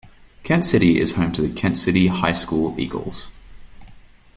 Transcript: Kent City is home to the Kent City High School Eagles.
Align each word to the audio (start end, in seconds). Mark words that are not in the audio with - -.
Kent 0.41 0.65
City 0.65 0.99
is 0.99 1.11
home 1.11 1.31
to 1.31 1.43
the 1.43 1.53
Kent 1.53 1.77
City 1.77 2.07
High 2.07 2.33
School 2.33 2.73
Eagles. 2.79 3.27